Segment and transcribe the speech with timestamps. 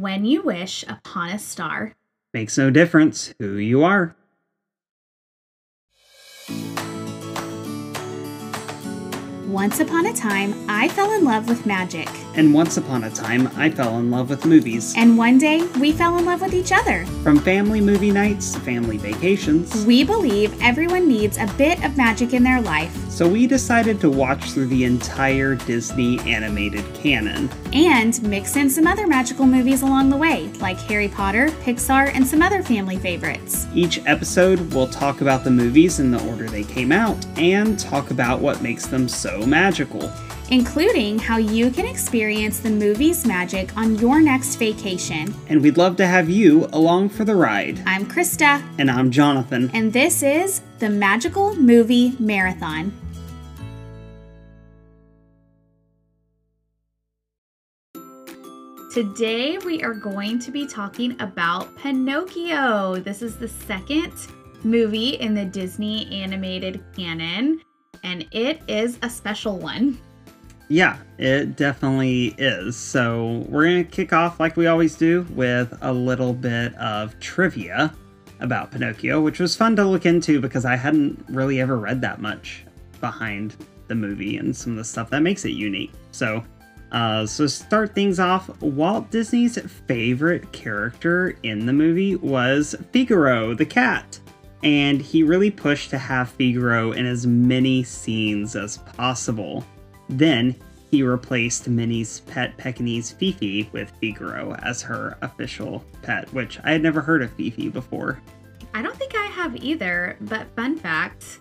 [0.00, 1.94] When You Wish Upon a Star.
[2.34, 4.14] Makes no difference who you are.
[9.48, 12.10] Once upon a time, I fell in love with magic.
[12.36, 14.94] And once upon a time, I fell in love with movies.
[14.96, 17.06] And one day, we fell in love with each other.
[17.22, 22.34] From family movie nights to family vacations, We believe everyone needs a bit of magic
[22.34, 27.48] in their life so we decided to watch through the entire Disney animated canon.
[27.72, 32.26] and mix in some other magical movies along the way, like Harry Potter, Pixar, and
[32.26, 33.66] some other family favorites.
[33.74, 38.10] Each episode, we'll talk about the movies in the order they came out and talk
[38.10, 40.12] about what makes them so magical.
[40.50, 45.34] Including how you can experience the movie's magic on your next vacation.
[45.48, 47.82] And we'd love to have you along for the ride.
[47.84, 49.70] I'm Christa, And I'm Jonathan.
[49.74, 52.92] and this is the Magical Movie Marathon.
[58.92, 62.96] Today we are going to be talking about Pinocchio.
[62.96, 64.12] This is the second
[64.64, 67.60] movie in the Disney animated canon,
[68.04, 69.98] and it is a special one.
[70.68, 72.76] Yeah, it definitely is.
[72.76, 77.18] So, we're going to kick off like we always do with a little bit of
[77.20, 77.94] trivia
[78.40, 82.20] about Pinocchio, which was fun to look into because I hadn't really ever read that
[82.20, 82.64] much
[83.00, 83.56] behind
[83.88, 85.92] the movie and some of the stuff that makes it unique.
[86.10, 86.42] So,
[86.92, 88.50] uh, so start things off.
[88.60, 94.18] Walt Disney's favorite character in the movie was Figaro the cat,
[94.62, 99.64] and he really pushed to have Figaro in as many scenes as possible.
[100.08, 100.54] Then
[100.90, 106.82] he replaced Minnie's pet Pekingese Fifi with Figaro as her official pet, which I had
[106.82, 108.20] never heard of Fifi before.
[108.72, 111.40] I don't think I have either, but fun fact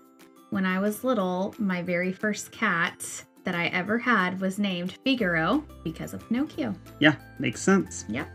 [0.49, 5.63] when I was little, my very first cat that I ever had was named Figaro
[5.83, 6.73] because of Pinocchio.
[7.00, 8.05] Yeah, makes sense.
[8.07, 8.27] Yep.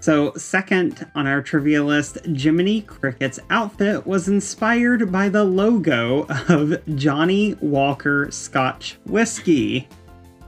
[0.00, 6.82] So, second on our trivia list, Jiminy Cricket's outfit was inspired by the logo of
[6.96, 9.86] Johnnie Walker Scotch Whiskey.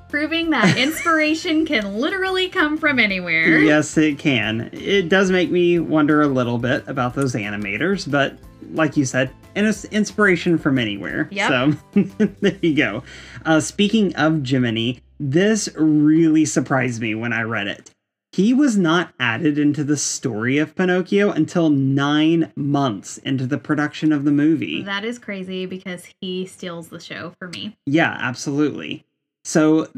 [0.09, 3.59] Proving that inspiration can literally come from anywhere.
[3.59, 4.71] Yes, it can.
[4.73, 8.39] It does make me wonder a little bit about those animators, but
[8.73, 11.29] like you said, and it's inspiration from anywhere.
[11.31, 11.49] Yep.
[11.49, 12.01] So
[12.41, 13.03] there you go.
[13.45, 17.91] Uh, speaking of Jiminy, this really surprised me when I read it.
[18.33, 24.11] He was not added into the story of Pinocchio until nine months into the production
[24.11, 24.81] of the movie.
[24.83, 27.77] That is crazy because he steals the show for me.
[27.85, 29.05] Yeah, absolutely.
[29.45, 29.89] So,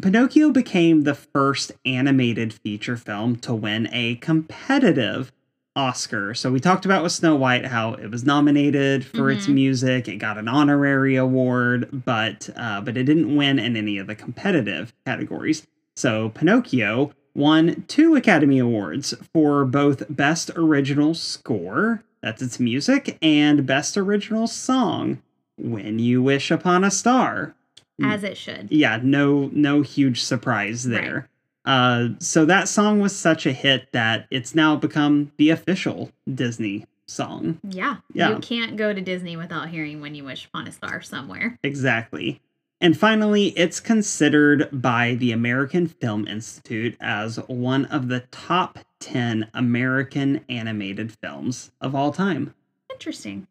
[0.00, 5.32] Pinocchio became the first animated feature film to win a competitive
[5.74, 6.34] Oscar.
[6.34, 9.54] So, we talked about with Snow White how it was nominated for its Mhm.
[9.54, 14.06] music, it got an honorary award, but uh, but it didn't win in any of
[14.06, 15.66] the competitive categories.
[15.96, 23.66] So, Pinocchio won two Academy Awards for both Best Original Score, that's its music, and
[23.66, 25.22] Best Original Song,
[25.56, 27.54] When You Wish Upon a Star.
[28.02, 28.68] As it should.
[28.70, 31.28] Yeah, no no huge surprise there.
[31.64, 36.86] Uh so that song was such a hit that it's now become the official Disney
[37.06, 37.60] song.
[37.62, 37.96] Yeah.
[38.12, 38.30] Yeah.
[38.30, 41.58] You can't go to Disney without hearing When You Wish Upon a Star somewhere.
[41.62, 42.40] Exactly.
[42.82, 49.48] And finally, it's considered by the American Film Institute as one of the top 10
[49.54, 52.54] American animated films of all time.
[52.90, 53.46] Interesting.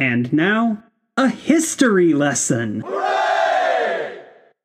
[0.00, 0.82] And now,
[1.16, 2.82] a history lesson.
[2.82, 2.90] All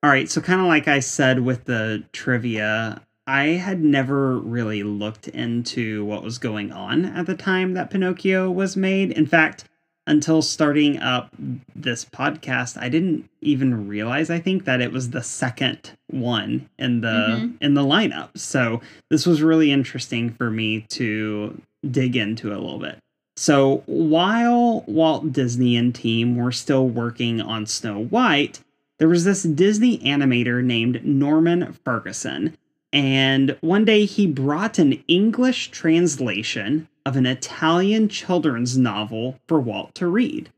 [0.09, 5.27] right, so kind of like I said with the trivia, I had never really looked
[5.27, 9.11] into what was going on at the time that Pinocchio was made.
[9.11, 9.68] In fact,
[10.09, 11.29] until starting up
[11.75, 17.01] this podcast, I didn't even realize I think that it was the second one in
[17.01, 17.07] the
[17.39, 17.53] Mhm.
[17.61, 18.29] in the lineup.
[18.35, 22.97] So, this was really interesting for me to dig into a little bit.
[23.37, 28.59] So, while Walt Disney and team were still working on Snow White,
[28.97, 32.57] there was this Disney animator named Norman Ferguson.
[32.91, 39.95] And one day he brought an English translation of an Italian children's novel for Walt
[39.95, 40.51] to read.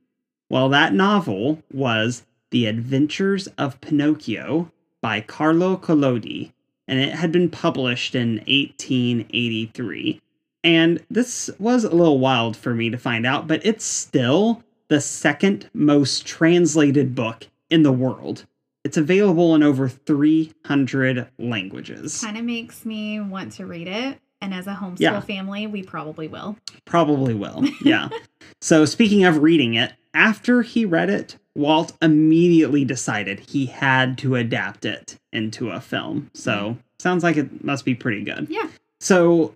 [0.50, 4.70] Well, that novel was The Adventures of Pinocchio
[5.02, 6.52] by Carlo Collodi,
[6.90, 10.22] and it had been published in 1883.
[10.62, 15.00] And this was a little wild for me to find out, but it's still the
[15.00, 18.46] second most translated book in the world.
[18.84, 22.20] It's available in over 300 languages.
[22.22, 24.20] Kind of makes me want to read it.
[24.42, 25.20] And as a homeschool Yeah.
[25.22, 26.58] family, we probably will.
[26.86, 27.64] Probably will.
[27.84, 28.10] Yeah.
[28.62, 34.36] so, speaking of reading it, after he read it, Walt immediately decided he had to
[34.36, 36.30] adapt it into a film.
[36.34, 36.80] So, mm-hmm.
[37.00, 38.48] sounds like it must be pretty good.
[38.50, 38.68] Yeah.
[39.00, 39.56] So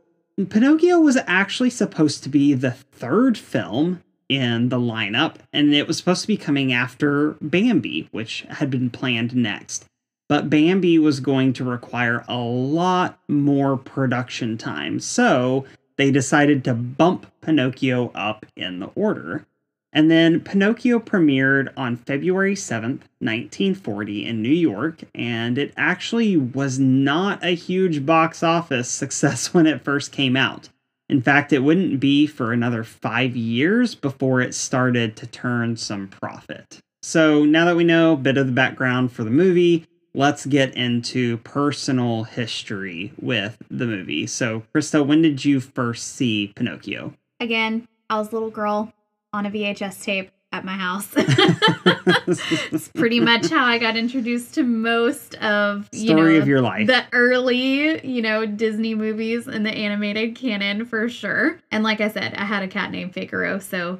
[0.49, 5.97] Pinocchio was actually supposed to be the third film in the lineup, and it was
[5.97, 9.85] supposed to be coming after Bambi, which had been planned next.
[10.27, 15.65] But Bambi was going to require a lot more production time, so
[15.97, 19.45] they decided to bump Pinocchio up in the order.
[19.93, 26.79] And then Pinocchio premiered on February 7th, 1940, in New York, and it actually was
[26.79, 30.69] not a huge box office success when it first came out.
[31.07, 36.07] In fact, it wouldn't be for another five years before it started to turn some
[36.07, 36.81] profit.
[37.03, 40.73] So now that we know a bit of the background for the movie, let's get
[40.75, 44.25] into personal history with the movie.
[44.25, 47.13] So, Christa, when did you first see Pinocchio?
[47.39, 48.93] Again, I was a little girl
[49.33, 51.09] on a VHS tape at my house.
[51.15, 56.61] it's pretty much how I got introduced to most of you Story know of your
[56.61, 56.87] life.
[56.87, 61.59] the early, you know, Disney movies and the animated canon for sure.
[61.71, 63.99] And like I said, I had a cat named Figaro, so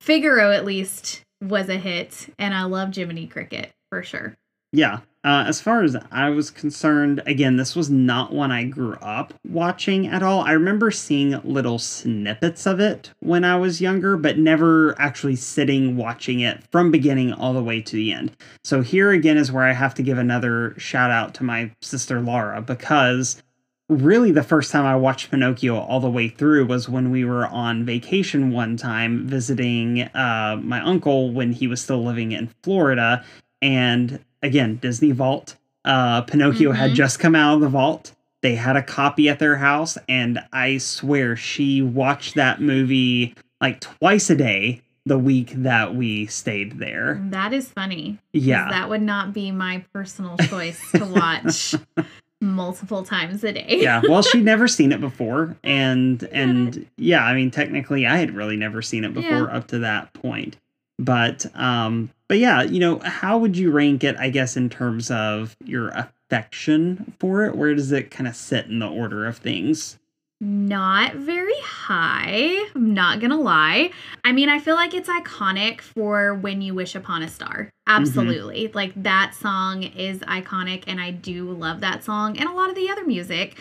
[0.00, 4.34] Figaro at least was a hit, and I love Jiminy Cricket for sure.
[4.72, 5.00] Yeah.
[5.24, 9.32] Uh, as far as I was concerned, again, this was not one I grew up
[9.48, 10.42] watching at all.
[10.42, 15.96] I remember seeing little snippets of it when I was younger, but never actually sitting
[15.96, 18.36] watching it from beginning all the way to the end.
[18.64, 22.20] So here again is where I have to give another shout out to my sister
[22.20, 23.42] Laura because
[23.88, 27.46] really the first time I watched Pinocchio all the way through was when we were
[27.46, 33.24] on vacation one time visiting uh, my uncle when he was still living in Florida.
[33.62, 35.56] And again, Disney Vault.
[35.84, 36.94] Uh, Pinocchio had Mhm.
[36.94, 38.12] just come out of the vault.
[38.42, 43.80] They had a copy at their house, and I swear she watched that movie like
[43.80, 47.20] twice a day the week that we stayed there.
[47.30, 48.18] That is funny.
[48.32, 48.68] Yeah.
[48.70, 51.74] That would not be my personal choice to watch
[52.40, 53.78] multiple times a day.
[53.80, 58.32] yeah well she'd never seen it before and and yeah i mean technically i had
[58.34, 60.58] really never seen it before up to that point
[60.98, 65.08] but um but yeah you know how would you rank it i guess in terms
[65.08, 69.36] of your affection for it where does it kind of sit in the order of
[69.36, 70.00] things
[70.40, 72.66] Not very high.
[72.74, 73.90] I'm not gonna lie.
[74.24, 77.70] I mean, I feel like it's iconic for When You Wish Upon a Star.
[77.88, 78.02] Mm-hmm.
[78.02, 78.68] Absolutely.
[78.74, 82.74] Like that song is iconic, and I do love that song and a lot of
[82.74, 83.56] the other music.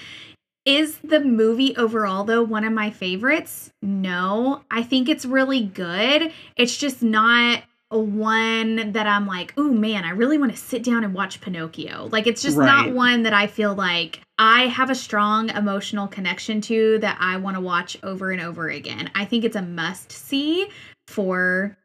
[0.66, 3.70] Is the movie overall, though, one of my favorites?
[3.82, 4.64] No.
[4.72, 6.32] I think it's really good.
[6.56, 7.64] It's just not
[8.00, 12.10] one that I'm like, oh man, I really want to sit down and watch Pinocchio.
[12.12, 16.62] Like, it's just not one that I feel like I have a strong emotional connection
[16.62, 19.12] to that I want to watch over and over again.
[19.16, 20.68] I think it's a must see
[21.08, 21.78] for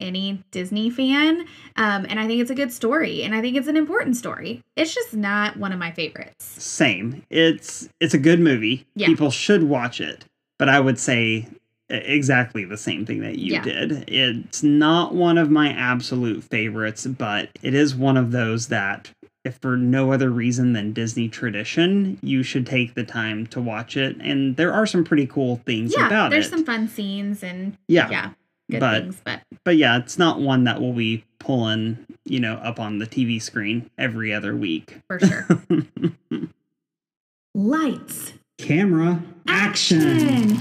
[0.00, 1.40] any Disney fan.
[1.74, 4.62] Um, and I think it's a good story and I think it's an important story.
[4.76, 6.44] It's just not one of my favorites.
[6.62, 9.08] same it's it's a good movie Yeah.
[9.08, 10.24] people should watch it
[10.58, 11.48] but i would say
[11.90, 13.62] exactly the same thing that you Yeah.
[13.62, 19.10] did it's not one of my absolute favorites but it is one of those that
[19.44, 23.96] if for no other reason than disney tradition you should take the time to watch
[23.96, 26.88] it and there are some pretty cool things yeah, about there's it There's some fun
[26.88, 28.30] scenes and yeah, yeah,
[28.70, 31.96] good but- things, but but yeah it's not one that will be pulling
[32.26, 35.46] you know up on the tv screen every other week for sure.
[37.54, 38.34] Lights.
[38.58, 40.58] camera Action.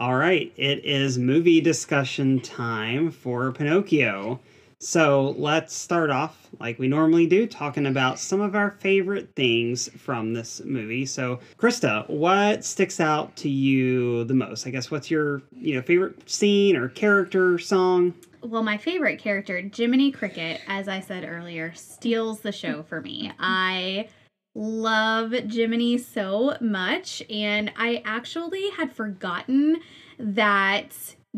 [0.00, 4.38] All right, it is movie discussion time for Pinocchio.
[4.78, 9.88] So let's start off like we normally do, talking about some of our favorite things
[9.96, 11.04] from this movie.
[11.04, 14.68] So, Christa, what sticks out to you the most?
[14.68, 18.14] I guess what's your you know favorite scene or character song?
[18.40, 23.32] Well, my favorite character, Jiminy Cricket, as I said earlier, steals the show for me.
[23.40, 24.10] I
[24.54, 29.80] love Jiminy so much, and I actually had forgotten
[30.18, 30.94] that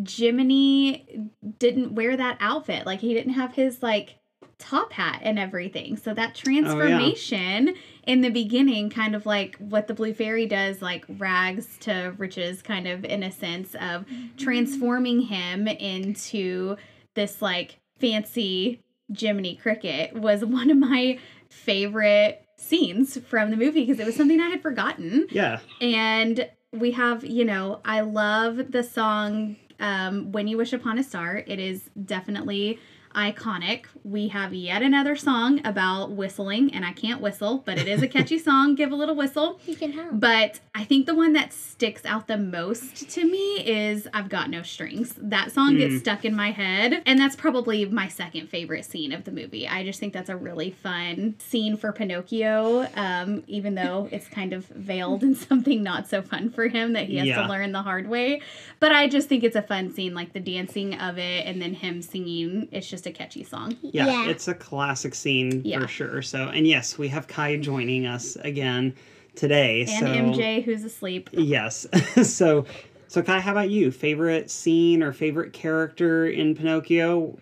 [0.09, 2.87] Jiminy didn't wear that outfit.
[2.87, 4.21] Like, he didn't have his, like,
[4.61, 5.97] top hat and everything.
[5.97, 7.75] So that oh, transformation
[8.07, 12.63] in the beginning, kind of like what the Blue Fairy does, like rags to riches,
[12.63, 14.05] kind of in a sense of
[14.37, 16.77] transforming him into
[17.15, 18.81] this like fancy
[19.17, 24.41] Jiminy Cricket was one of my favorite scenes from the movie because it was something
[24.41, 25.27] I had forgotten.
[25.31, 30.99] Yeah, And we have, you know, I love the song um, When You Wish Upon
[30.99, 31.43] a Star.
[31.47, 32.79] It is definitely
[33.15, 33.87] iconic.
[34.05, 38.09] We have yet another song about whistling, and I can't whistle, but it is a
[38.09, 38.75] catchy song.
[38.75, 39.59] Give a little whistle.
[39.67, 40.09] You can help.
[40.13, 44.51] But I think the one that sticks out the most to me is I've Got
[44.51, 45.15] No Strings.
[45.21, 45.99] That song gets Mm.
[46.01, 49.67] stuck in my head, and that's probably my second favorite scene of the movie.
[49.67, 54.53] I just think that's a really fun scene for Pinocchio, um, even though it's kind
[54.53, 57.43] of veiled in something not so fun for him that he has Yeah.
[57.43, 58.41] to learn the hard way.
[58.79, 61.75] But I just think it's a fun scene, like the dancing of it and then
[61.75, 62.69] him singing.
[62.71, 63.77] It's just a catchy song.
[63.83, 64.29] Yeah, Yeah.
[64.31, 65.81] it's a classic scene Yeah.
[65.81, 66.23] for sure.
[66.23, 68.95] So, and yes, we have Kai joining us again
[69.35, 69.83] today.
[69.83, 71.31] And so, MJ, who's asleep.
[71.33, 71.87] Yes.
[72.23, 72.65] so,
[73.09, 73.91] so Kai, how about you?
[73.91, 77.39] Favorite scene or favorite character in Pinocchio?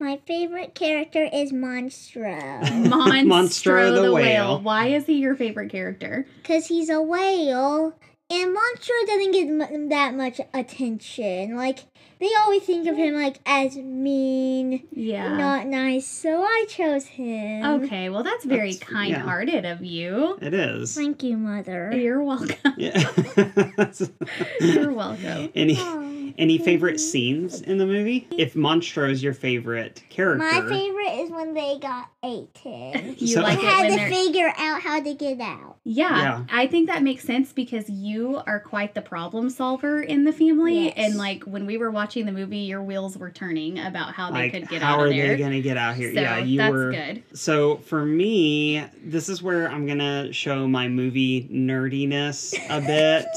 [0.00, 2.60] My favorite character is Monstro.
[2.62, 4.14] Monstro, Monstro the, the whale.
[4.14, 4.60] whale.
[4.60, 6.26] Why is he your favorite character?
[6.42, 7.94] Because he's a whale.
[8.30, 11.56] And Monstro doesn't get m- that much attention.
[11.56, 11.80] Like,
[12.24, 15.36] they always think of him, like, as mean, Yeah.
[15.36, 16.06] not nice.
[16.06, 17.64] So I chose him.
[17.84, 20.38] Okay, well, that's very That's- kind hearted of you.
[20.40, 20.94] It is.
[20.94, 21.92] Thank you, Mother.
[21.94, 22.56] You're welcome.
[22.78, 22.98] Yeah.
[24.60, 25.50] You're welcome.
[25.54, 26.00] any Oh,
[26.38, 26.98] any thank favorite you.
[26.98, 28.26] scenes in the movie?
[28.36, 33.16] If Monstro is your favorite character, My favorite is when they got eaten.
[33.18, 34.08] You So- like I it had when to they're.
[34.10, 35.76] figure out how to get out.
[35.84, 36.44] Yeah, Yeah.
[36.50, 40.86] I think that makes sense because you are quite the problem solver in the family.
[40.86, 40.94] Yes.
[40.96, 44.44] And like when we were watching the movie, your wheels were turning about how they
[44.44, 45.26] like could get how out of there.
[45.26, 46.12] How are they gonna get out here?
[46.14, 46.90] so yeah, you that's were.
[46.92, 47.22] good.
[47.34, 53.26] So for me, this is where I'm gonna show my movie nerdiness a bit.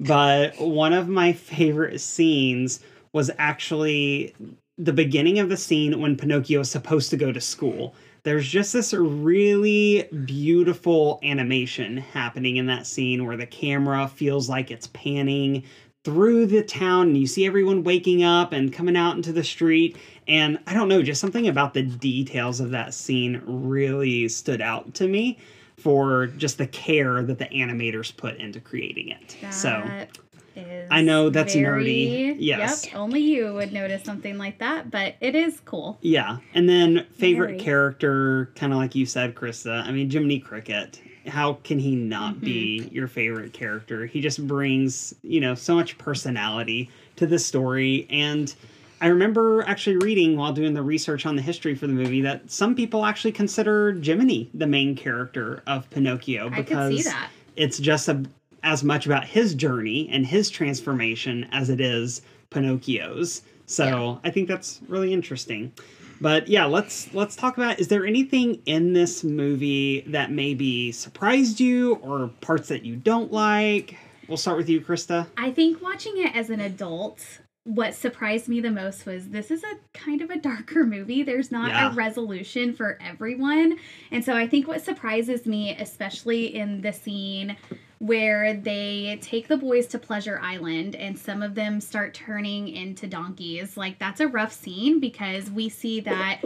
[0.00, 2.80] but one of my favorite scenes
[3.12, 4.34] was actually
[4.76, 7.94] the beginning of the scene when Pinocchio is supposed to go to school.
[8.22, 14.70] There's just this really beautiful animation happening in that scene where the camera feels like
[14.70, 15.64] it's panning
[16.04, 19.96] through the town and you see everyone waking up and coming out into the street
[20.28, 24.94] and I don't know, just something about the details of that scene really stood out
[24.94, 25.38] to me
[25.78, 29.36] for just the care that the animators put into creating it.
[29.52, 30.18] so, That
[30.56, 32.86] is I know that's very- nerdy, yes.
[32.86, 32.94] Yep.
[32.96, 35.98] Only you would notice something like that, but it is cool.
[36.02, 36.38] yeah.
[36.54, 37.60] And then favorite Very.
[37.60, 39.84] character, kind of like you said, Christa.
[39.86, 41.00] I mean, Jiminy Cricket.
[41.26, 42.94] How can he not be Mm-hmm.
[42.94, 44.06] your favorite character?
[44.06, 48.52] He just brings, you know, so much personality to the story and
[49.00, 52.50] I remember actually reading while doing the research on the history for the movie that
[52.50, 57.30] some people actually consider Jiminy the main character of Pinocchio because could see that.
[57.56, 58.24] it's just a,
[58.62, 63.42] as much about his journey and his transformation as it is Pinocchio's.
[63.66, 65.72] So I think that's really interesting.
[66.20, 71.60] But yeah, let's let's talk about is there anything in this movie that maybe surprised
[71.60, 73.96] you or parts that you don't like?
[74.26, 75.26] We'll start with you, Christa.
[75.36, 77.24] I think watching it as an adult,
[77.68, 81.22] what surprised me the most was this is a kind of a darker movie.
[81.22, 81.92] There's not Yeah.
[81.92, 83.76] a resolution for everyone.
[84.10, 87.58] And so I think what surprises me, especially in the scene
[87.98, 93.06] where they take the boys to Pleasure Island and some of them start turning into
[93.06, 96.40] donkeys, like that's a rough scene because we see that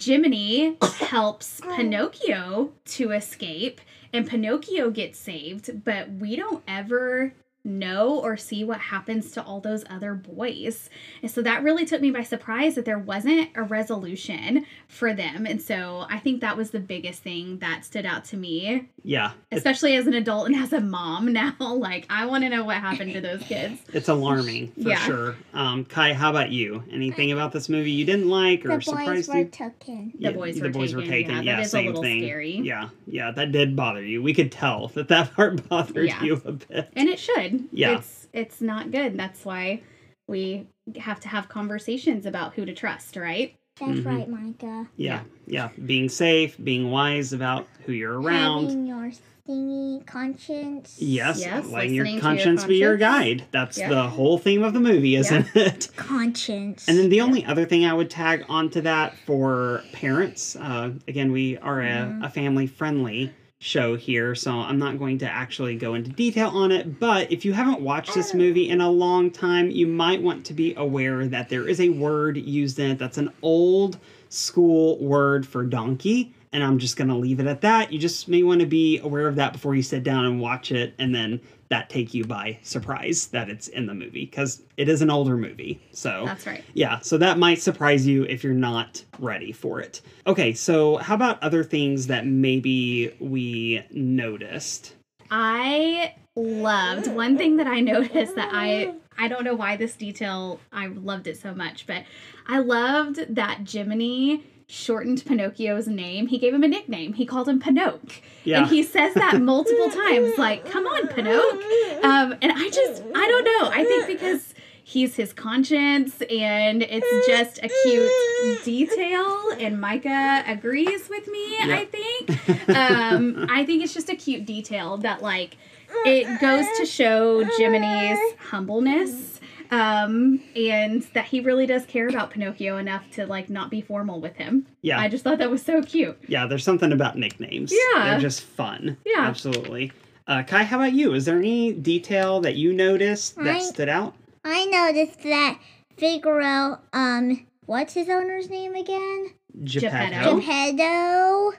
[0.00, 3.82] Jiminy helps Pinocchio to escape
[4.14, 7.34] and Pinocchio gets saved, but we don't ever
[7.66, 10.88] know or see what happens to all those other boys.
[11.22, 15.46] And so that really took me by surprise that there wasn't a resolution for them.
[15.46, 19.32] And so I think that was the biggest thing that stood out to me, Yeah,
[19.52, 21.54] especially as an adult and as a mom now.
[21.60, 23.80] Like, I want to know what happened to those kids.
[23.92, 24.98] it's alarming for Yeah.
[25.00, 25.36] sure.
[25.52, 26.84] Um, Kai, how about you?
[26.90, 29.44] Anything about this movie you didn't like or The boys surprised were you?
[29.46, 30.12] taken.
[30.18, 32.22] The boys were taken, yeah, that is a same little thing.
[32.22, 32.56] scary.
[32.56, 34.22] Yeah, yeah, that did bother you.
[34.22, 36.22] We could tell that that part bothered Yeah.
[36.22, 36.88] you a bit.
[36.94, 37.55] And it should.
[37.72, 37.96] Yeah.
[37.98, 39.16] It's it's not good.
[39.18, 39.82] That's why
[40.28, 40.66] we
[40.98, 43.54] have to have conversations about who to trust, right?
[43.78, 44.06] That's Mhm.
[44.06, 44.86] right, Micah.
[44.96, 48.68] Yeah, yeah, being safe, being wise about who you're around.
[48.68, 49.10] Having your
[49.46, 50.96] thingy conscience.
[50.98, 53.44] Yes, Yes, letting your listening to your conscience be your guide.
[53.50, 53.88] That's Yeah.
[53.90, 55.88] the whole theme of the movie, isn't it?
[55.96, 56.88] Conscience.
[56.88, 61.30] And then the only other thing I would tag onto that for parents, uh, again,
[61.32, 62.24] we are a, Mm-hmm.
[62.24, 66.72] a family friendly show here, so I'm not going to actually go into detail on
[66.72, 67.00] it.
[67.00, 70.54] But if you haven't watched this movie in a long time, you might want to
[70.54, 73.98] be aware that there is a word used in it that's an old
[74.36, 76.32] school word for donkey.
[76.52, 77.92] And I'm just going to leave it at that.
[77.92, 80.72] You just may want to be aware of that before you sit down and watch
[80.72, 84.88] it, and then that take you by surprise that it's in the movie because it
[84.88, 85.80] is an older movie.
[85.90, 86.64] So That's right.
[86.72, 90.00] yeah, so that might surprise you if you're not ready for it.
[90.26, 94.94] Okay, so how about other things that maybe we noticed?
[95.30, 100.60] I loved one thing that I noticed that I I don't know why this detail
[100.72, 102.04] I loved it so much, but
[102.46, 106.26] I loved that Jiminy shortened Pinocchio's name.
[106.26, 107.12] He gave him a nickname.
[107.12, 108.20] He called him Pinoc.
[108.44, 108.60] Yeah.
[108.60, 112.04] And he says that multiple times, like, come on, Pinoc.
[112.04, 113.70] Um, and I just, I don't know.
[113.72, 121.08] I think because he's his conscience and it's just a cute detail and Micah agrees
[121.08, 122.68] with me, I think.
[122.68, 125.56] Um, I think it's just a cute detail that like
[126.04, 129.40] it goes to show Jiminy's humbleness
[129.72, 134.20] um and that he really does care about Pinocchio enough to like not be formal
[134.20, 134.64] with him.
[134.82, 135.00] Yeah.
[135.00, 136.16] I just thought that was so cute.
[136.28, 137.72] Yeah, there's something about nicknames.
[137.72, 138.10] Yeah.
[138.10, 138.96] They're just fun.
[139.04, 139.22] Yeah.
[139.26, 139.90] Absolutely.
[140.28, 141.14] Uh, Kai, how about you?
[141.14, 144.14] Is there any detail that you noticed that I- stood out?
[144.44, 145.58] I noticed that
[145.96, 149.30] Figaro, um, what's his owner's name again?
[149.64, 150.38] Geppetto.
[150.40, 151.52] Geppetto.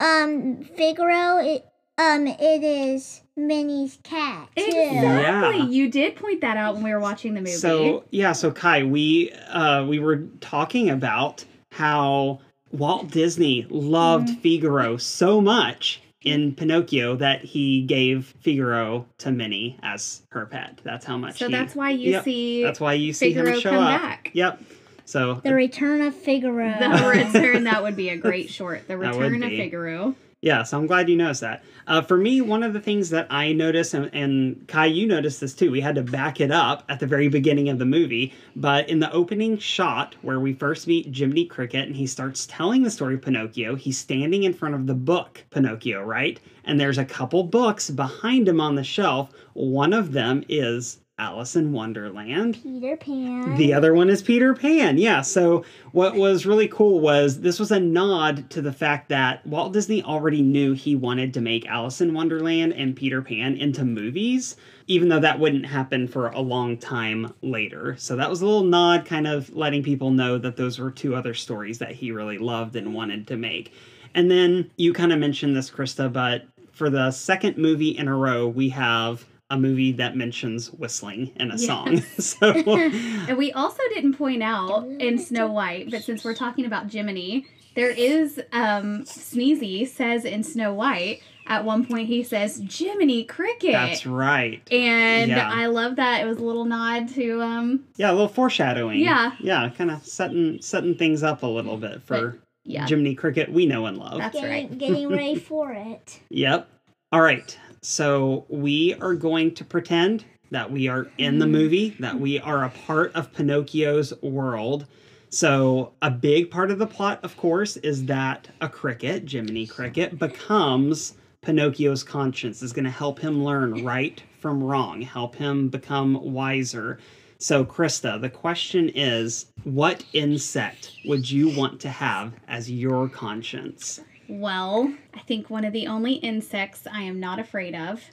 [0.00, 1.66] Um, Figaro, it,
[1.98, 4.62] um, it is Minnie's cat, too.
[4.66, 5.58] Exactly.
[5.58, 5.64] Yeah.
[5.66, 7.52] You did point that out when we were watching the movie.
[7.52, 12.40] So yeah, so Kai, we uh, we were talking about how
[12.72, 14.40] Walt Disney loved Mm-hmm.
[14.40, 20.80] Figaro so much in Pinocchio that he gave Figaro to Minnie as her pet.
[20.84, 21.38] That's how much.
[21.38, 22.24] So he, that's why you Yep.
[22.24, 24.00] see That's why you see Figaro him show come up.
[24.02, 24.30] back.
[24.34, 24.60] Yep.
[25.04, 26.78] So The Return of Figaro.
[26.78, 28.86] the return that would be a great short.
[28.88, 29.50] The return of.
[29.50, 30.14] Figaro.
[30.44, 31.62] Yeah, so I'm glad you noticed that.
[31.86, 35.40] Uh, for me, one of the things that I noticed, and, and Kai, you noticed
[35.40, 38.34] this too, we had to back it up at the very beginning of the movie.
[38.56, 42.82] But in the opening shot where we first meet Jiminy Cricket and he starts telling
[42.82, 46.40] the story of Pinocchio, he's standing in front of the book Pinocchio, right?
[46.64, 49.30] And there's a couple books behind him on the shelf.
[49.54, 52.58] One of them is Alice in Wonderland.
[52.62, 53.56] Peter Pan.
[53.56, 54.98] The other one is Peter Pan.
[54.98, 55.20] Yeah.
[55.20, 59.72] So what was really cool was this was a nod to the fact that Walt
[59.72, 64.56] Disney already knew he wanted to make Alice in Wonderland and Peter Pan into movies,
[64.86, 67.94] even though that wouldn't happen for a long time later.
[67.98, 71.14] So that was a little nod, kind of letting people know that those were two
[71.14, 73.72] other stories that he really loved and wanted to make.
[74.14, 78.16] And then you kind of mentioned this, Christa, but for the second movie in a
[78.16, 81.66] row, we have a movie that mentions whistling in a Yes.
[81.66, 82.00] song.
[82.18, 82.52] so
[83.28, 87.46] And we also didn't point out in Snow White, but since we're talking about Jiminy,
[87.74, 93.72] there is um Sneezy says in Snow White at one point he says Jiminy Cricket.
[93.72, 94.62] That's right.
[94.72, 95.50] and Yeah.
[95.52, 96.22] I love that.
[96.22, 99.00] It was a little nod to um Yeah, a little foreshadowing.
[99.00, 99.32] Yeah.
[99.38, 102.86] Yeah, kind of setting setting things up a little bit for yeah.
[102.86, 104.18] Jiminy Cricket we know and love.
[104.18, 104.78] That's getting, right.
[104.78, 106.20] getting ready for it.
[106.30, 106.68] Yep.
[107.10, 107.58] All right.
[107.84, 112.64] So we are going to pretend that we are in the movie, that we are
[112.64, 114.86] a part of Pinocchio's world.
[115.30, 120.16] So a big part of the plot, of course, is that a cricket, Jiminy Cricket,
[120.16, 126.32] becomes Pinocchio's conscience, is going to help him learn right from wrong, help him become
[126.32, 127.00] wiser.
[127.38, 134.00] So, Christa, the question is what insect would you want to have as your conscience?
[134.28, 138.04] Well, I think one of the only insects I am not afraid of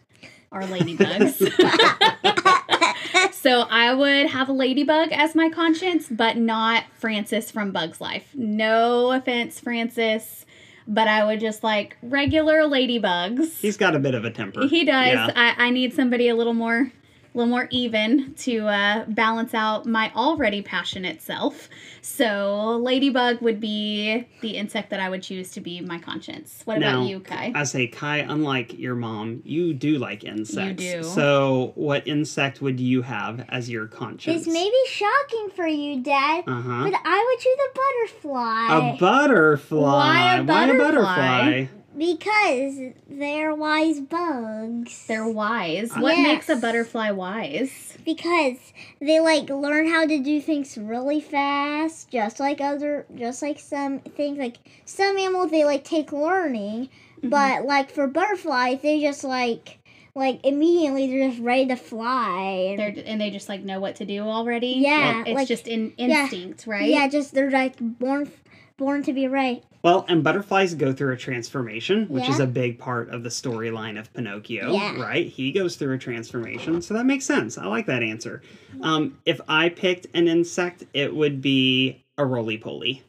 [0.51, 1.39] are ladybugs.
[3.33, 8.29] so I would have a ladybug as my conscience, but not Francis from Bug's Life.
[8.33, 10.45] No offense, Francis,
[10.87, 13.59] but I would just like regular ladybugs.
[13.59, 14.67] He's got a bit of a temper.
[14.67, 15.13] He does.
[15.13, 15.31] Yeah.
[15.35, 16.91] I, I need somebody a little more
[17.33, 21.69] a little more even to uh, balance out my already passionate self.
[22.01, 26.61] So ladybug would be the insect that I would choose to be my conscience.
[26.65, 27.51] What Now, about you, Kai?
[27.53, 30.83] I say, Kai, unlike your mom, you do like insects.
[30.83, 31.03] You do.
[31.03, 34.45] So, what insect would you have as your conscience?
[34.45, 36.83] This may be shocking for you, Dad, Uh huh.
[36.89, 38.95] but I would choose a butterfly.
[38.95, 39.79] A butterfly.
[39.79, 41.65] Why a butterfly?
[41.97, 42.77] Because
[43.09, 45.05] they're wise bugs.
[45.07, 45.91] They're wise.
[45.93, 46.27] What Yes.
[46.27, 47.85] makes a butterfly wise?
[48.05, 48.57] because
[49.01, 53.99] they like learn how to do things really fast, just like other, just like some
[53.99, 54.37] things.
[54.39, 57.29] Like some animals, they like take learning, Mm-hmm.
[57.29, 59.79] but like for butterflies, they just like
[60.15, 62.69] like immediately they're just ready to fly.
[62.71, 64.75] And, They're and they just like know what to do already.
[64.77, 66.29] Yeah, Like, it's like- just in yeah.
[66.65, 66.89] right?
[66.89, 68.31] Yeah, just they're like born
[68.77, 69.63] born to be right.
[69.81, 73.97] Well, and butterflies go through a transformation, which is a big part of the storyline
[73.97, 74.99] of Pinocchio, Yeah.
[75.01, 75.25] right?
[75.27, 77.57] He goes through a transformation, so that makes sense.
[77.57, 78.41] I like that answer.
[78.81, 83.03] Um, if I picked an insect, it would be a roly poly.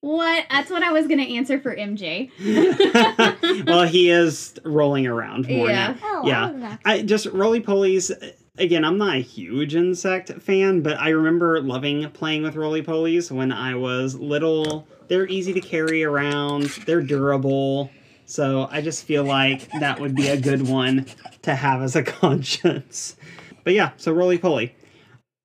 [0.00, 0.44] What?
[0.50, 2.30] That's what I was gonna answer for MJ.
[3.66, 5.88] well, he is rolling around more Yeah.
[5.88, 5.96] now.
[6.02, 6.76] Oh, Yeah.
[6.84, 8.10] I I just roly polies.
[8.56, 13.30] Again, I'm not a huge insect fan, but I remember loving playing with roly polies
[13.30, 14.86] when I was little.
[15.08, 16.64] They're easy to carry around.
[16.86, 17.90] They're durable.
[18.26, 21.06] So I just feel like that would be a good one
[21.42, 23.16] to have as a conscience.
[23.64, 24.74] But yeah, so roly poly.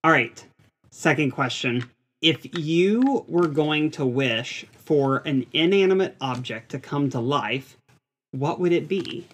[0.04, 0.44] All right.
[0.90, 1.90] Second question.
[2.22, 7.78] If you were going to wish for an inanimate object to come to life,
[8.32, 9.28] what would it be?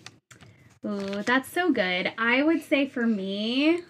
[0.85, 2.11] Ooh, that's so good.
[2.17, 3.81] I would say for me,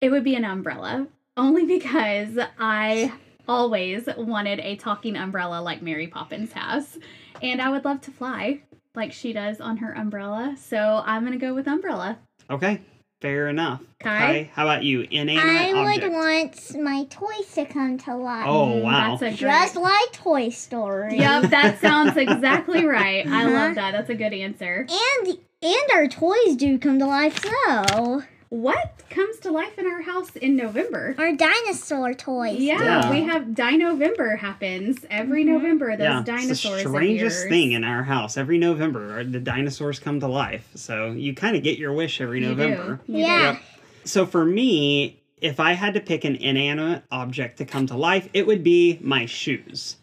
[0.00, 3.12] it would be an umbrella, only because I
[3.48, 6.98] always wanted a talking umbrella like Mary Poppins has.
[7.42, 8.60] And I would love to fly
[8.94, 10.56] like she does on her umbrella.
[10.58, 12.18] So I'm going to go with umbrella.
[12.50, 12.80] Okay.
[13.22, 13.80] Fair enough.
[14.00, 14.50] Kai?
[14.52, 15.00] How about you?
[15.10, 16.02] Inanimate I object.
[16.04, 18.44] would want my toys to come to life.
[18.46, 19.16] Oh, wow.
[19.16, 19.50] That's a great.
[19.50, 21.18] Just like Toy Story.
[21.18, 23.26] Yep, that sounds exactly right.
[23.26, 23.50] I Uh-huh.
[23.54, 23.92] love that.
[23.92, 24.86] That's a good answer.
[24.90, 28.22] And and our toys do come to life so.
[28.48, 31.16] What comes to life in our house in November?
[31.18, 32.60] Our dinosaur toys.
[32.60, 33.10] Yeah, Yeah.
[33.10, 35.48] we have Dinovember happens every Mhm.
[35.48, 35.90] November.
[35.96, 36.50] Those yeah, dinosaurs.
[36.50, 38.36] it's the strangest thing in our house.
[38.36, 40.68] Every November, the dinosaurs come to life.
[40.76, 43.00] So you kind of get your wish every You November.
[43.06, 43.12] do.
[43.14, 43.42] You Yeah.
[43.52, 43.62] Yep.
[44.04, 48.28] So for me, if I had to pick an inanimate object to come to life,
[48.32, 49.96] it would be my shoes.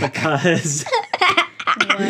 [0.00, 0.84] Because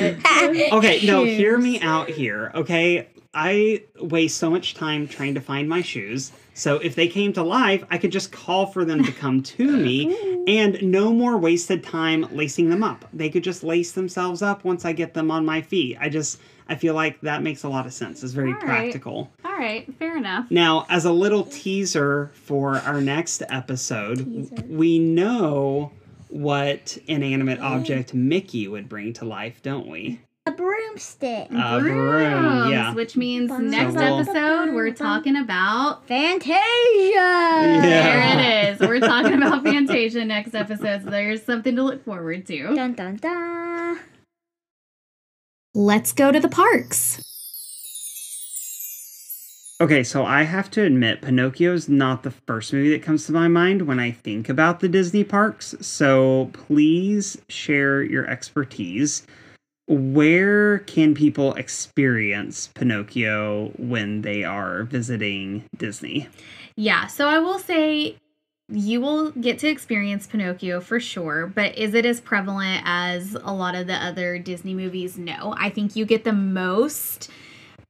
[0.72, 2.52] okay, no, hear me out here.
[2.54, 6.32] Okay, I waste so much time trying to find my shoes.
[6.54, 9.76] So if they came to life, I could just call for them to come to
[9.76, 13.04] me and no more wasted time lacing them up.
[13.12, 15.96] They could just lace themselves up once I get them on my feet.
[16.00, 18.22] I just I feel like that makes a lot of sense.
[18.22, 18.64] It's very All right.
[18.64, 19.30] practical.
[19.44, 20.50] All right, fair enough.
[20.50, 24.64] Now, as a little teaser for our next episode, Teaser.
[24.68, 25.92] we know
[26.28, 30.20] what inanimate object Mickey would bring to life, don't we?
[30.46, 31.48] A broomstick.
[31.52, 32.92] A broom, Brooms, yeah.
[32.92, 36.06] Which means Bum, next So we'll- episode we're talking about.
[36.06, 36.52] Fantasia.
[37.14, 37.80] Yeah.
[37.80, 38.80] There it is.
[38.86, 42.74] We're talking about Fantasia next episode, so there's something to look forward to.
[42.74, 44.00] Dun dun dun.
[45.74, 47.22] Let's go to the parks.
[49.80, 53.48] Okay, so I have to admit, Pinocchio's not the first movie that comes to my
[53.48, 55.74] mind when I think about the Disney parks.
[55.80, 59.26] So please share your expertise.
[59.86, 66.28] Where can people experience Pinocchio when they are visiting Disney?
[66.76, 68.16] Yeah, so I will say
[68.68, 73.52] you will get to experience Pinocchio for sure, but is it as prevalent as a
[73.52, 75.18] lot of the other Disney movies?
[75.18, 75.54] No.
[75.58, 77.30] I think you get the most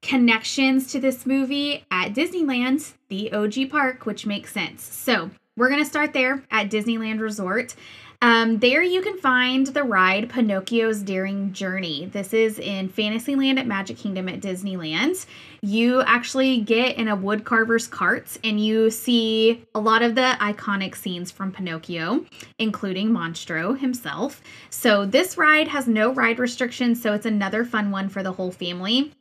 [0.03, 4.83] connections to this movie at Disneyland, the OG park, which makes sense.
[4.83, 7.77] So we're going to start there at Disneyland Resort.
[8.25, 12.07] Um, there you can find the ride Pinocchio's Daring Journey.
[12.07, 15.27] This is in Fantasyland at Magic Kingdom at Disneyland.
[15.61, 20.97] You actually get in a woodcarver's cart and you see a lot of the iconic
[20.97, 22.25] scenes from Pinocchio,
[22.59, 24.41] including Monstro himself.
[24.71, 28.53] So this ride has no ride restrictions, so it's another fun one for the whole
[28.53, 29.13] family.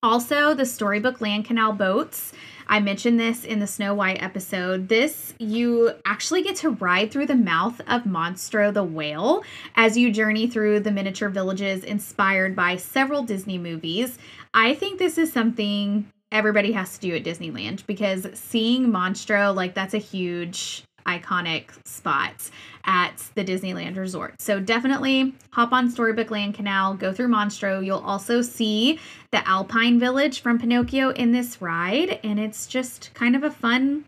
[0.00, 2.32] Also, the Storybook Land Canal boats.
[2.68, 4.88] I mentioned this in the Snow White episode.
[4.88, 9.42] This, you actually get to ride through the mouth of Monstro the whale
[9.74, 14.18] as you journey through the miniature villages inspired by several Disney movies.
[14.54, 19.74] I think this is something everybody has to do at Disneyland because seeing Monstro, like,
[19.74, 22.50] that's a huge iconic spots
[22.84, 24.40] at the Disneyland Resort.
[24.40, 27.84] So definitely hop on Storybook Land Canal, go through Monstro.
[27.84, 29.00] You'll also see
[29.32, 34.04] the Alpine Village from Pinocchio in this ride, and it's just kind of a fun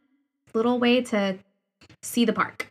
[0.55, 1.39] little way to
[2.03, 2.70] see the park.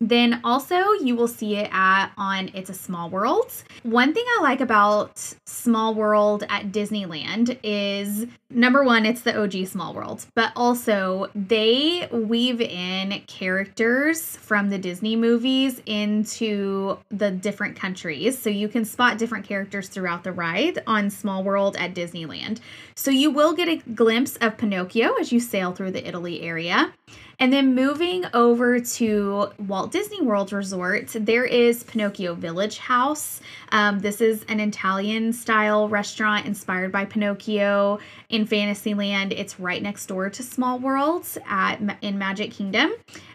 [0.00, 3.52] Then also you will see it at on It's a Small World.
[3.82, 9.66] One thing I like about Small World at Disneyland is number one, it's the OG
[9.66, 17.76] Small World, but also they weave in characters from the Disney movies into the different
[17.76, 18.38] countries.
[18.38, 22.60] So you can spot different characters throughout the ride on Small World at Disneyland.
[22.94, 26.92] So you will get a glimpse of Pinocchio as you sail through the Italy area.
[27.38, 33.40] And then moving over to Walt Disney World Resort, there is Pinocchio Village Haus.
[33.72, 39.32] Um, this is an Italian style restaurant inspired by Pinocchio in Fantasyland.
[39.32, 42.92] It's right next door to Small World at in Magic Kingdom.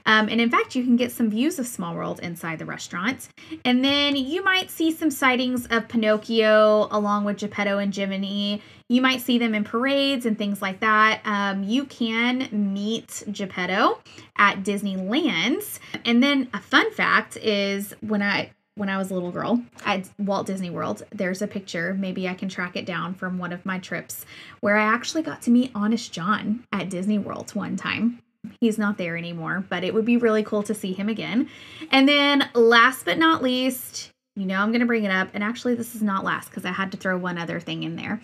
[0.10, 3.30] Um, and in fact, you can get some views of Small World inside the restaurant.
[3.63, 8.63] And then you might see some sightings of Pinocchio along with Geppetto and Jiminy.
[8.88, 11.22] You might see them in parades and things like that.
[11.26, 14.00] Um, you can meet Geppetto
[14.36, 15.78] at Disneyland.
[16.04, 20.10] And then a fun fact is when I when I was a little girl at
[20.17, 23.65] Walt Disney World, there's a picture, maybe I can track it down from one of
[23.65, 24.26] my trips,
[24.62, 28.22] where I actually got to meet Honest John at Disney World one time.
[28.62, 31.49] He's not there anymore, but it would be really cool to see him again.
[31.91, 35.43] And then last but not least, you know I'm going to bring it up, and
[35.43, 38.21] actually this is not last because I had to throw one other thing in there.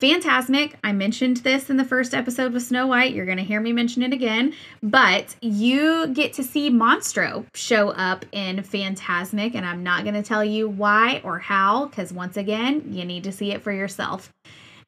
[0.00, 3.14] Fantasmic, I mentioned this in the first episode with Snow White.
[3.14, 4.52] You're going to hear me mention it again.
[4.82, 10.22] But you get to see Monstro show up in Fantasmic, and I'm not going to
[10.22, 14.30] tell you why or how, because once again, you need to see it for yourself.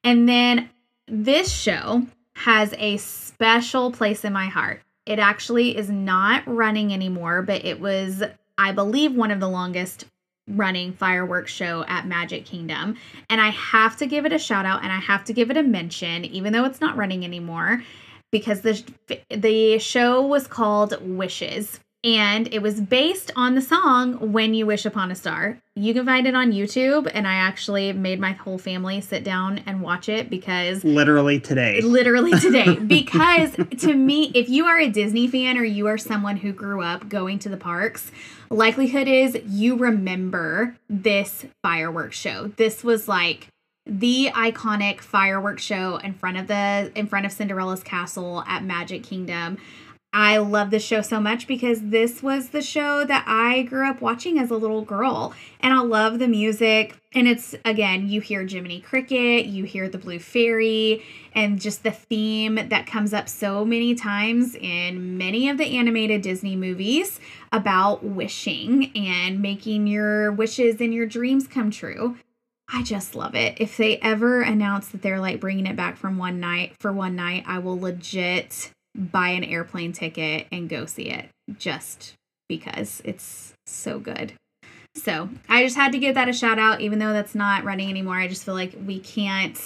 [0.04, 0.68] And then
[1.06, 2.06] this show
[2.38, 4.82] has a special place in my heart.
[5.06, 8.22] It actually is not running anymore, but it was,
[8.56, 10.04] I believe, one of the longest
[10.48, 12.96] running fireworks show at Magic Kingdom.
[13.28, 15.56] And I have to give it a shout out and I have to give it
[15.56, 17.82] a mention, even though it's not running anymore,
[18.30, 18.82] because the,
[19.30, 24.86] the show was called Wishes and it was based on the song When You Wish
[24.86, 25.58] Upon a Star.
[25.74, 29.58] You can find it on YouTube, and I actually made my whole family sit down
[29.66, 31.80] and watch it because literally today.
[31.80, 32.74] Literally today.
[32.86, 36.82] because to me, if you are a Disney fan or you are someone who grew
[36.82, 38.12] up going to the parks,
[38.48, 42.52] likelihood is you remember this fireworks show.
[42.56, 43.48] This was like
[43.86, 49.02] the iconic fireworks show in front of the in front of Cinderella's castle at Magic
[49.02, 49.58] Kingdom.
[50.10, 54.00] I love this show so much because this was the show that I grew up
[54.00, 55.34] watching as a little girl.
[55.60, 56.96] And I love the music.
[57.12, 61.90] And it's, again, you hear Jiminy Cricket, you hear the Blue Fairy, and just the
[61.90, 67.20] theme that comes up so many times in many of the animated Disney movies
[67.52, 72.16] about wishing and making your wishes and your dreams come true.
[72.72, 73.60] I just love it.
[73.60, 77.16] If they ever announce that they're like bringing it back from one night for one
[77.16, 82.14] night, I will legit buy an airplane ticket and go see it just
[82.48, 84.32] because it's so good.
[84.94, 87.88] So I just had to give that a shout out, even though that's not running
[87.90, 88.16] anymore.
[88.16, 89.58] I just feel like we can't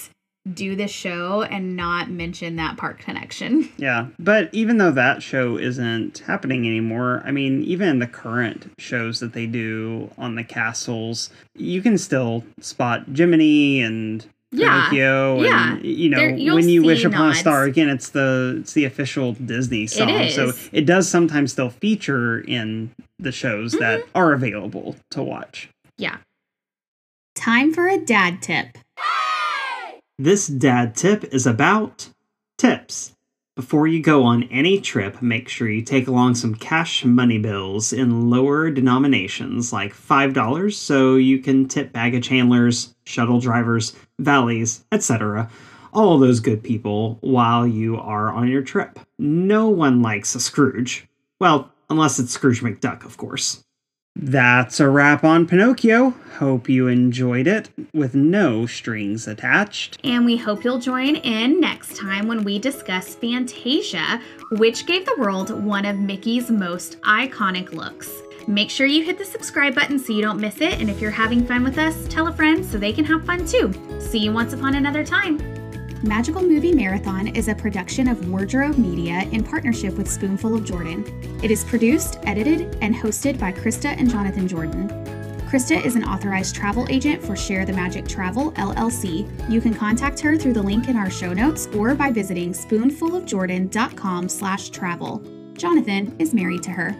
[0.51, 3.69] do this show and not mention that park connection.
[3.83, 9.19] Yeah, but even though that show isn't happening anymore, I mean, even the current shows
[9.19, 14.25] that they do on the castles, you can still spot Jiminy and.
[14.57, 15.73] Pinocchio yeah.
[15.73, 18.57] and you know There- when you'll you wish see upon a star again it's the
[18.61, 24.01] it's the official Disney song so it does sometimes still feature in the shows that
[24.01, 24.09] Mm-hmm.
[24.17, 25.69] are available to watch.
[25.97, 26.17] Yeah.
[27.35, 28.77] Time for a dad tip.
[30.19, 32.09] This dad tip is about
[32.57, 33.12] tips.
[33.55, 37.93] Before you go on any trip, make sure you take along some cash money bills
[37.93, 45.51] in lower denominations, like $5, so you can tip baggage handlers, shuttle drivers, valleys, etc.
[45.93, 48.99] All those good people while you are on your trip.
[49.19, 51.07] No one likes a Scrooge.
[51.39, 53.63] Well, unless it's Scrooge McDuck, of course.
[54.15, 56.11] That's a wrap on Pinocchio.
[56.37, 59.99] Hope you enjoyed it with no strings attached.
[60.03, 64.21] And we hope you'll join in next time when we discuss Fantasia,
[64.51, 68.11] which gave the world one of Mickey's most iconic looks.
[68.47, 70.79] Make sure you hit the subscribe button so you don't miss it.
[70.79, 73.45] And if you're having fun with us, tell a friend so they can have fun
[73.45, 73.73] too.
[73.99, 75.62] See you once upon another time.
[76.03, 81.05] Magical Movie Marathon is a production of Wardrobe Media in partnership with Spoonful of Jordan.
[81.41, 84.89] It is produced, edited, and hosted by Christa and Jonathan Jordan.
[85.49, 89.29] Christa is an authorized travel agent for Share the Magic Travel LLC.
[89.49, 95.42] You can contact her through the link in our show notes or by visiting spoonfulofjordan.com/travel.
[95.57, 96.95] Jonathan is married to her.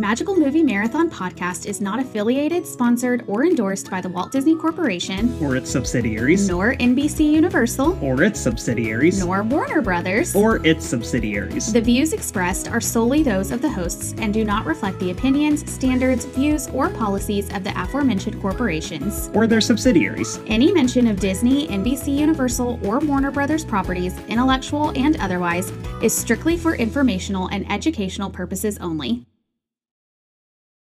[0.00, 5.36] Magical Movie Marathon podcast is not affiliated, sponsored, or endorsed by the Walt Disney Corporation,
[5.42, 6.48] Or its subsidiaries.
[6.48, 9.18] nor NBC Universal, Or its subsidiaries.
[9.24, 10.36] nor Warner Brothers.
[10.36, 11.72] Or its subsidiaries.
[11.72, 15.68] The views expressed are solely those of the hosts and do not reflect the opinions,
[15.68, 19.30] standards, views, or policies of the aforementioned corporations.
[19.34, 20.38] or their subsidiaries.
[20.46, 25.72] Any mention of Disney, NBC Universal, or Warner Brothers properties, intellectual and otherwise,
[26.04, 27.66] is strictly for informational and
[27.98, 29.27] educational purposes only.